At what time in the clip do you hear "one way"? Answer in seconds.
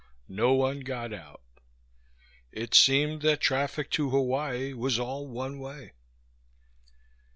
5.27-5.91